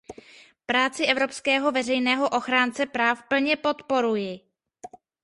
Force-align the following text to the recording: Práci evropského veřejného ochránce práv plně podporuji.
Práci 0.65 1.05
evropského 1.05 1.71
veřejného 1.71 2.29
ochránce 2.29 2.85
práv 2.85 3.23
plně 3.27 3.55
podporuji. 3.55 4.39